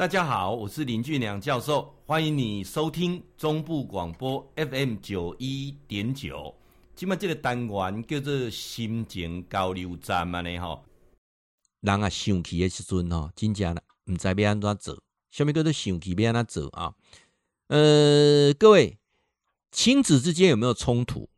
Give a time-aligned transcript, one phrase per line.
[0.00, 6.54] 大家好，我是林俊良教授，欢迎你收听中部广播 FM 九一点九。
[6.96, 10.82] 今麦这个单元叫做心情交流站嘛呢吼，
[11.82, 14.98] 人啊生气的时阵吼，真正啦，唔知要安怎做，
[15.30, 16.94] 什么叫做生气要安怎做啊？
[17.66, 18.96] 呃，各位，
[19.70, 21.28] 亲子之间有没有冲突？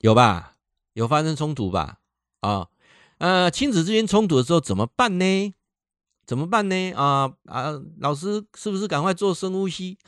[0.00, 0.56] 有吧？
[0.94, 2.00] 有发生冲突吧？
[2.40, 2.70] 啊，
[3.18, 5.54] 呃，亲子之间冲突的时候怎么办呢？
[6.24, 6.92] 怎么办呢？
[6.92, 9.98] 啊啊，老师是不是赶快做深呼吸？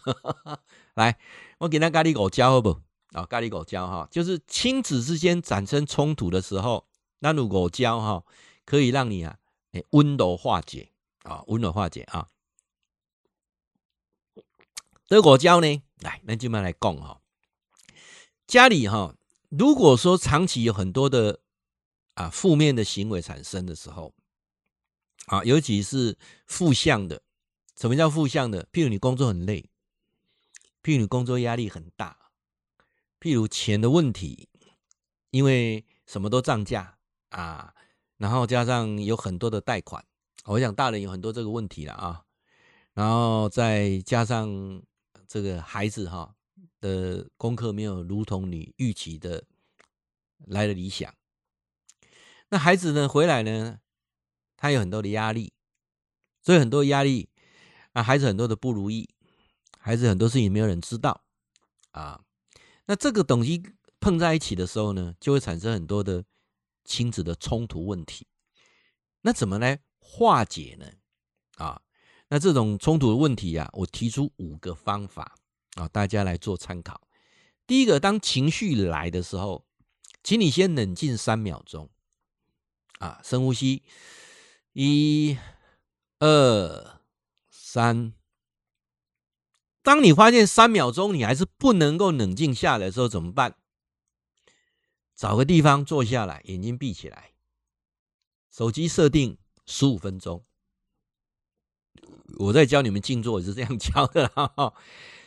[0.95, 1.19] 来，
[1.59, 2.81] 我给他咖喱狗教好不？
[3.13, 6.87] 啊，咖喱狗教哈，就是亲子之间产生冲突的时候，
[7.19, 8.25] 那如果教哈，
[8.65, 9.37] 可以让你啊，
[9.73, 10.91] 哎，温柔化解
[11.25, 12.29] 啊，温柔化解啊。
[15.09, 17.21] 德国教呢，来，那就慢来讲哈。
[18.47, 19.15] 家里哈，
[19.49, 21.41] 如果说长期有很多的
[22.15, 24.15] 啊负面的行为产生的时候。
[25.27, 27.23] 啊，尤其是负向的。
[27.77, 28.69] 什么叫负向的？
[28.73, 29.69] 譬如你工作很累，
[30.83, 32.31] 譬如你工作压力很大，
[33.19, 34.49] 譬如钱的问题，
[35.31, 36.97] 因为什么都涨价
[37.31, 37.75] 啊，
[38.17, 40.05] 然后加上有很多的贷款，
[40.45, 42.25] 我想大人有很多这个问题了啊，
[42.93, 44.81] 然后再加上
[45.27, 46.33] 这个孩子哈
[46.81, 49.43] 的功课没有如同你预期的
[50.47, 51.13] 来的理想，
[52.51, 53.81] 那孩子呢回来呢？
[54.57, 55.53] 他有很多的压力，
[56.43, 57.29] 所以很多压力
[57.93, 59.09] 啊，孩子很多的不如意，
[59.79, 61.25] 孩子很多事情没有人知道
[61.93, 62.21] 啊。
[62.87, 63.63] 那这个东西
[64.01, 66.25] 碰在一起的时候呢，就会产生很多的
[66.85, 68.27] 亲子的冲突问题。
[69.23, 70.87] 那怎么来化解呢？
[71.57, 71.81] 啊，
[72.29, 75.37] 那这种冲突的问题啊，我提出五个方法
[75.77, 77.01] 啊，大家来做参考。
[77.67, 79.67] 第一个，当情绪来的时候，
[80.23, 81.89] 请你先冷静三秒钟
[82.99, 83.83] 啊，深呼吸。
[84.75, 85.39] 一、
[86.19, 87.01] 二、
[87.49, 88.13] 三。
[89.83, 93.55] 当你发现三秒钟你还是不能够冷静下来的时候，怎么办？
[95.15, 97.35] 找个地方坐下来，眼睛闭起来，
[98.51, 100.45] 手机设定十五分钟。
[102.39, 104.75] 我在教你们静坐也是这样教的哈。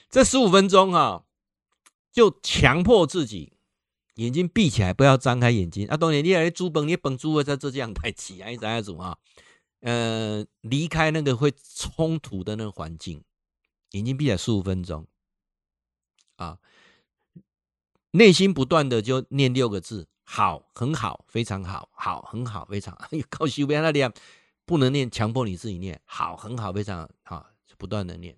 [0.10, 1.24] 这十五分钟啊，
[2.12, 3.57] 就强迫自己
[4.18, 5.88] 眼睛闭起来，不要张开眼睛。
[5.88, 9.18] 啊，当然你来煮饭，你饭煮的在这这样太急啊，你怎样煮啊？
[9.82, 13.24] 呃，离开那个会冲突的那个环境，
[13.92, 15.06] 眼睛闭起来十五分钟，
[16.36, 16.58] 啊，
[18.12, 23.08] 内心不断的就念六个字：好，很好，非常好，好，很好，非常好。
[23.30, 24.02] 告诉别人那里
[24.66, 28.36] 不能念，强迫你自己念，好，很好，非常好，就不断的念。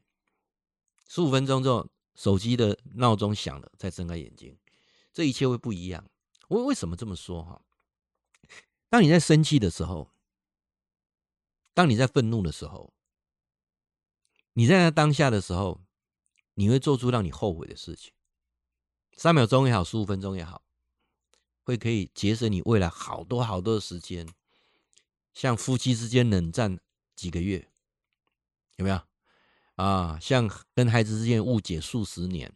[1.07, 4.55] 十五分钟之后，手机的闹钟响了，再睁开眼睛，
[5.19, 6.09] 这一切会不一样。
[6.47, 7.43] 为为什么这么说？
[7.43, 7.61] 哈，
[8.87, 10.09] 当你在生气的时候。
[11.73, 12.93] 当你在愤怒的时候，
[14.53, 15.81] 你在那当下的时候，
[16.53, 18.13] 你会做出让你后悔的事情。
[19.17, 20.61] 三秒钟也好，十五分钟也好，
[21.63, 24.25] 会可以节省你未来好多好多的时间。
[25.33, 26.79] 像夫妻之间冷战
[27.13, 27.69] 几个月，
[28.77, 29.01] 有没有？
[29.75, 32.53] 啊，像跟孩子之间误解数十年，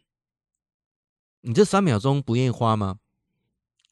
[1.46, 3.00] 你这三秒钟不愿意花吗？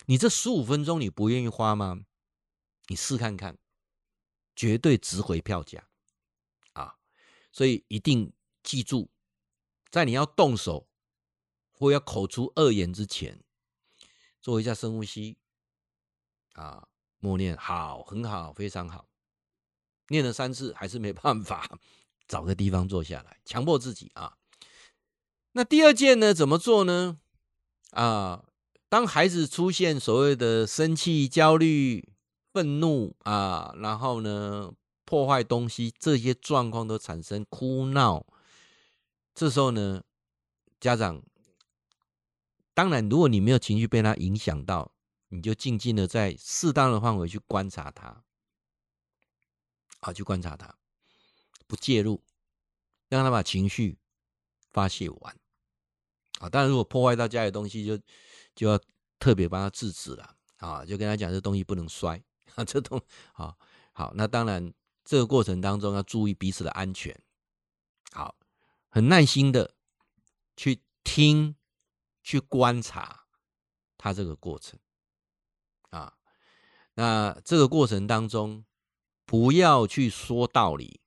[0.06, 2.00] 你这十五分钟你不愿意花吗？
[2.88, 3.58] 你试看看。
[4.54, 5.88] 绝对值回票价
[6.74, 6.96] 啊！
[7.50, 9.10] 所以一定记住，
[9.90, 10.86] 在你要动手
[11.70, 13.42] 或要口出恶言之前，
[14.42, 15.38] 做一下深呼吸
[16.52, 16.86] 啊，
[17.18, 19.08] 默念好，很好，非常好。
[20.08, 21.78] 念了三次还是没办法，
[22.28, 24.36] 找个地方坐下来，强迫自己啊。
[25.52, 26.34] 那第二件呢？
[26.34, 27.20] 怎么做呢？
[27.92, 28.44] 啊，
[28.90, 32.12] 当孩子出现所谓的生气、焦虑。
[32.54, 34.74] 愤怒啊，然后呢，
[35.06, 38.26] 破坏东西，这些状况都产生哭闹。
[39.34, 40.02] 这时候呢，
[40.78, 41.22] 家长
[42.74, 44.92] 当然，如果你没有情绪被他影响到，
[45.28, 48.22] 你就静静的在适当的范围去观察他，
[50.00, 50.76] 好，去观察他，
[51.66, 52.22] 不介入，
[53.08, 53.96] 让他把情绪
[54.70, 55.41] 发泄完。
[56.42, 57.96] 啊，当然，如果破坏到家里的东西就，
[58.56, 58.78] 就要
[59.20, 62.20] 特别帮他制止了啊，就跟他讲，这东西不能摔。
[62.56, 63.00] 啊，这都
[63.34, 63.56] 啊
[63.92, 64.74] 好，那当然，
[65.04, 67.16] 这个过程当中要注意彼此的安全。
[68.10, 68.34] 好，
[68.88, 69.74] 很耐心的
[70.56, 71.54] 去听、
[72.22, 73.24] 去观察
[73.96, 74.78] 他这个过程
[75.90, 76.12] 啊。
[76.94, 78.64] 那这个过程当中，
[79.24, 81.00] 不要去说道理，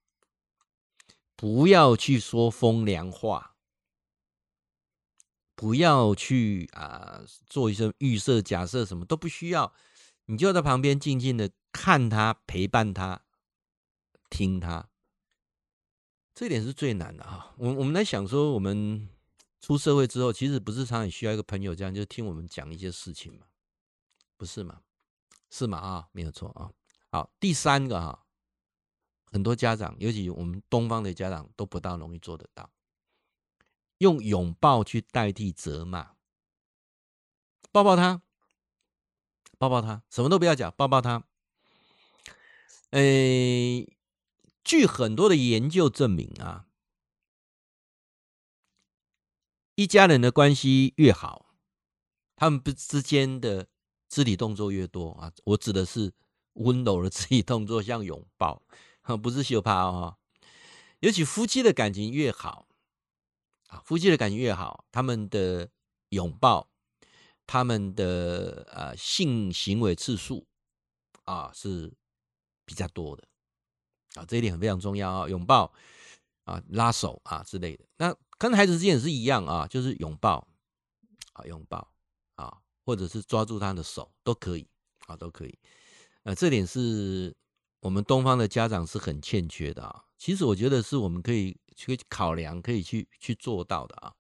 [1.36, 3.55] 不要去说风凉话，
[5.66, 9.74] 不要去啊做一些预设、假设，什么都不需要。
[10.26, 13.24] 你就在旁边静静的看他，陪伴他，
[14.30, 14.88] 听他，
[16.36, 17.56] 这点是最难的哈。
[17.58, 19.10] 我我们在想说，我们
[19.60, 23.48] 出社会之后，其实不是常常需要一个朋友这样，就听我们讲一些事情嘛，
[24.38, 24.82] 不是吗？
[25.50, 25.80] 是吗？
[25.80, 26.70] 啊，没有错啊。
[27.10, 28.24] 好，第三个哈，
[29.32, 32.70] 很多家长，尤其我们东方的家长，都不大容易做得到，
[34.00, 36.16] 用拥抱去代替责骂，
[37.72, 38.22] 抱抱他，
[39.58, 41.24] 抱抱他，什么都不要讲，抱抱他。
[42.92, 43.98] 诶，
[44.64, 46.68] 据很多的研究证明啊，
[49.76, 51.54] 一家人的关系越好，
[52.36, 53.68] 他们不之间的
[54.08, 55.32] 肢体动作越多啊。
[55.44, 56.14] 我指的是
[56.54, 58.62] 温柔的肢体动作，像拥抱，
[59.22, 60.18] 不是羞趴哦。
[61.00, 62.68] 尤其夫妻的感情越好
[63.84, 65.70] 夫妻的感情越好，他们的
[66.10, 66.70] 拥抱，
[67.46, 70.48] 他们的呃性行为次数
[71.24, 71.94] 啊是。
[72.68, 73.24] 比较多的
[74.16, 75.72] 啊，这一点很非常重要啊，拥抱
[76.46, 77.86] 啊、拉手啊之类的。
[77.98, 80.48] 那跟孩子之间也是一样啊，就是拥抱
[81.34, 81.94] 啊、拥抱
[82.34, 84.68] 啊，或者是抓住他的手都可以
[85.06, 85.60] 啊，都可以。
[86.24, 87.38] 呃，这点是
[87.86, 90.06] 我们东方的家长是很欠缺的啊。
[90.18, 94.14] 其实我觉得是我们可以去考量，可以去去做到的啊。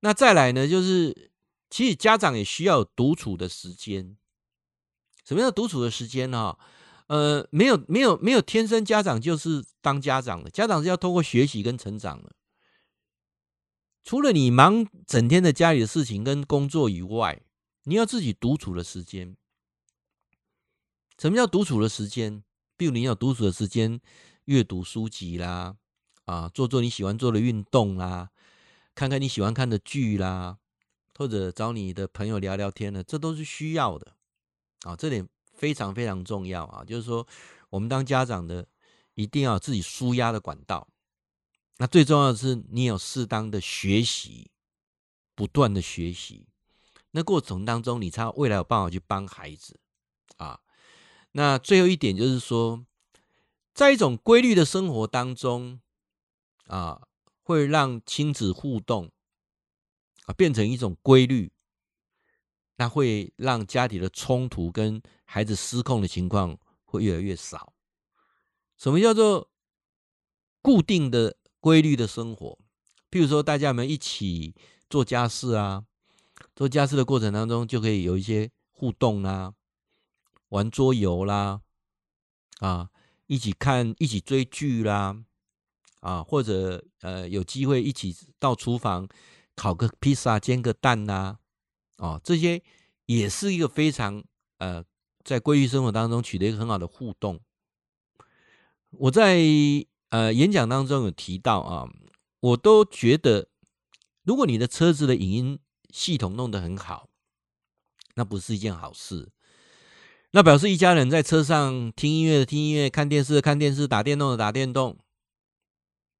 [0.00, 1.32] 那再来呢，就是
[1.68, 4.16] 其实家长也需要独处的时间。
[5.24, 6.56] 什么叫独处的时间呢？
[7.08, 12.32] 呃，没有，没有，没有，天生家长就是当家长的，家长是要通过学习跟成长的。
[14.04, 17.42] 除了你忙整天的家里的事情跟工作以外，
[17.84, 19.36] 你要自己独处的时间。
[21.18, 22.44] 什么叫独处的时间？
[22.82, 24.00] 比如你有独处的时间，
[24.46, 25.76] 阅读书籍啦，
[26.24, 28.30] 啊，做做你喜欢做的运动啦，
[28.92, 30.58] 看看你喜欢看的剧啦，
[31.14, 34.16] 或者找你的朋友聊聊天呢，这都是需要的。
[34.82, 35.28] 啊，这点。
[35.54, 36.84] 非常非常重要啊！
[36.84, 37.24] 就是说，
[37.70, 38.66] 我们当家长的
[39.14, 40.88] 一定要自己舒压的管道。
[41.76, 44.50] 那最重要的是，你有适当的学习，
[45.36, 46.48] 不断的学习。
[47.12, 49.78] 那过程当中，你才未来有办法去帮孩子
[50.38, 50.58] 啊。
[51.32, 52.84] 那最后一点就是说，
[53.74, 55.80] 在一种规律的生活当中
[56.66, 57.02] 啊，
[57.42, 59.10] 会让亲子互动
[60.26, 61.52] 啊变成一种规律。
[62.76, 67.74] 那会让家庭的冲突跟孩子失控的情况会越来越少。
[68.76, 69.50] 什么叫做
[70.60, 72.58] 固定的规律的生活？
[73.10, 74.54] 譬如说，大家们一起
[74.90, 75.84] 做家事啊，
[76.56, 79.54] 做家事的过程当中就可以有一些互动啊，
[80.52, 81.62] 玩桌游啦，
[82.60, 82.90] 啊，
[83.26, 85.24] 一起看、一起追剧啦，
[86.00, 89.08] 啊，或者呃有机会一起到厨房
[89.56, 91.38] 烤个披萨、煎个蛋呐。
[91.96, 92.62] 哦，这些
[93.06, 94.22] 也是一个非常
[94.58, 94.84] 呃，
[95.24, 97.40] 在规律生活当中取得一个很好的互动。
[98.90, 99.40] 我在
[100.10, 101.88] 呃演讲当中有提到啊，
[102.40, 103.48] 我都觉得，
[104.22, 105.58] 如果你的车子的影音
[105.90, 107.08] 系统弄得很好，
[108.16, 109.32] 那不是一件好事。
[110.32, 114.98] 那表示一家人在车上听音乐的听音乐，看电视的看电视，打电动的打电动，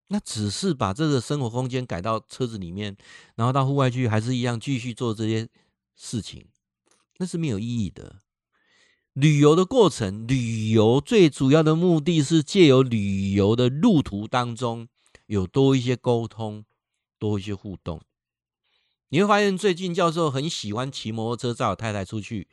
[0.09, 2.97] 那只是把这个生活空间改到车子里面，
[3.37, 5.49] 然后到户外去，还是一样继续做这些。
[5.95, 6.47] 事情
[7.19, 8.17] 那是没有意义的。
[9.13, 14.89] 旅游的过程，旅游最主要的目的是借由旅游的路途当中
[15.27, 16.65] 有多一些沟通，
[17.19, 18.01] 多一些互动。
[19.11, 22.49] 你会发现，最近教授很喜欢骑摩托车载我太太出去。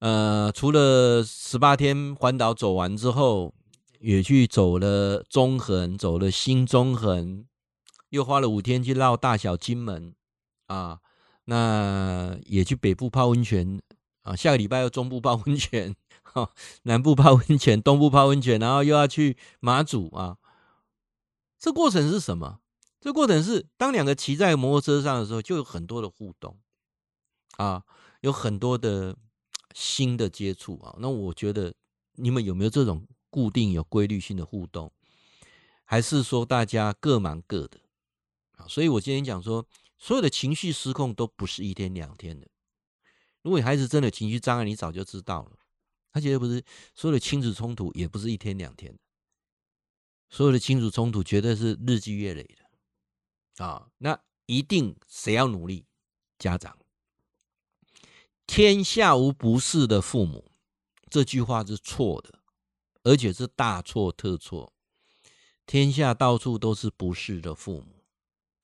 [0.00, 3.52] 呃，除了十八天环岛走完之后，
[3.98, 7.44] 也去走了中横，走了新中横，
[8.10, 10.14] 又花了五天去绕大小金门
[10.66, 11.00] 啊。
[11.46, 13.80] 那也去北部泡温泉
[14.22, 16.50] 啊，下个礼拜要中部泡温泉，哈，
[16.82, 20.36] 南部泡温泉，东部泡温泉，然后又要去马祖啊。
[21.58, 22.60] 这过程是什么？
[23.00, 26.58] 这过程是当两个骑在摩托车上的时候，就有很多的互动
[27.56, 27.82] 啊，
[28.20, 29.16] 有很多的
[29.74, 30.96] 新的接触啊。
[30.98, 31.74] 那我觉得
[32.14, 34.92] 你们有没有这种固定有规律性的互动，
[35.84, 37.80] 还是说大家各忙各的
[38.52, 38.66] 啊？
[38.68, 39.66] 所以我今天讲说。
[40.00, 42.46] 所有的情绪失控都不是一天两天的。
[43.42, 45.58] 如果孩子真的情绪障碍，你早就知道了。
[46.12, 49.00] 他绝对不是所有的亲子冲突，也不是一天两天的。
[50.30, 53.64] 所有的亲子冲突绝对是日积月累的。
[53.64, 55.84] 啊，那一定谁要努力？
[56.38, 56.78] 家长。
[58.48, 60.50] 天下无不是的父母，
[61.10, 62.40] 这句话是错的，
[63.04, 64.72] 而且是大错特错。
[65.66, 67.86] 天下到处都是不是的父母。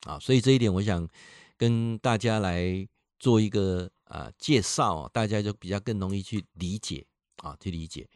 [0.07, 1.07] 啊，所以这一点我想
[1.55, 2.87] 跟大家来
[3.19, 7.05] 做一个啊介绍，大家就比较更容易去理解
[7.37, 8.07] 啊，去理解。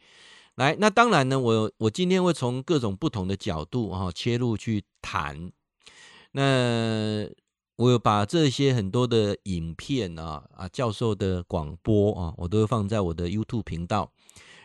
[0.56, 5.52] 来，那当然呢，我我今天会从各种不同的角度啊切入去谈。
[6.32, 7.28] 那
[7.80, 14.12] 我有把这些很多的影片啊啊教授的广播啊，我都会放在我的 YouTube 频道。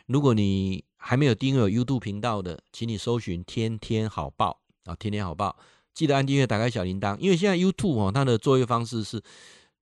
[0.05, 5.55] 如果你还没有订阅 YouTube 频道的，请你搜寻“天天好报”啊，“天天好报”，
[5.95, 9.23] 记得按订阅，打开小铃铛，因为现在 YouTube 哦，它的作业方式是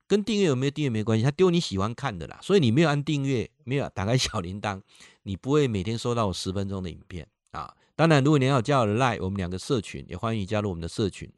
[0.08, 4.80] 跟订阅有没有订阅没关系，它丢你喜欢看的啦，所以你没有按订阅，没有打开小铃铛，
[5.24, 7.28] 你不会每天收到我十分钟的影片。
[7.96, 11.32] 当然，如果你要加我的 Line，我们两个社群也欢迎你加入我们的社群。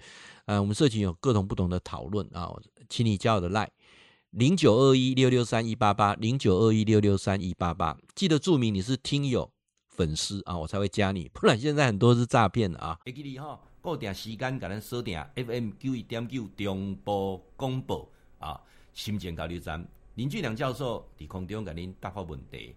[0.46, 2.50] 呃，我们社群有各种不同的讨论啊，
[2.90, 3.68] 请你加我的 Line
[4.30, 9.52] 零九二一六六三一八八零九二一六六三一八八，记得注明你是听友
[9.90, 12.98] 粉丝啊，我才会加你，不然现在很多是诈骗的啊。
[13.06, 18.10] 会记你哈，固定时间给咱锁定 FM 九一点九中波广播
[18.40, 18.62] 啊，
[18.94, 22.76] 新店交流站林俊良教授在空中给您答复问题。